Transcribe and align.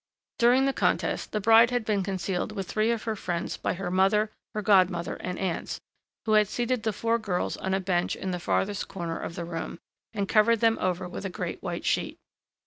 During 0.39 0.65
the 0.65 0.73
contest, 0.73 1.31
the 1.31 1.39
bride 1.39 1.69
had 1.69 1.85
been 1.85 2.01
concealed 2.01 2.53
with 2.53 2.67
three 2.67 2.89
of 2.89 3.03
her 3.03 3.15
friends 3.15 3.55
by 3.55 3.73
her 3.75 3.91
mother, 3.91 4.31
her 4.55 4.63
godmother, 4.63 5.15
and 5.17 5.37
aunts, 5.37 5.79
who 6.25 6.31
had 6.31 6.47
seated 6.47 6.81
the 6.81 6.91
four 6.91 7.19
girls 7.19 7.55
on 7.57 7.75
a 7.75 7.79
bench 7.79 8.15
in 8.15 8.31
the 8.31 8.39
farthest 8.39 8.87
corner 8.87 9.19
of 9.19 9.35
the 9.35 9.45
room, 9.45 9.77
and 10.11 10.27
covered 10.27 10.59
them 10.59 10.79
over 10.81 11.07
with 11.07 11.23
a 11.23 11.29
great 11.29 11.61
white 11.61 11.85
sheet. 11.85 12.17